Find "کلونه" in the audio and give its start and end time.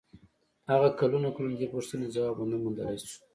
0.99-1.27, 1.35-1.55